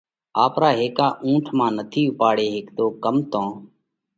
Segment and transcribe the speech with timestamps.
[0.45, 3.43] آپرا هيڪا اُونٺ مانه نٿِي اُوپاڙي هيڪتو ڪم تو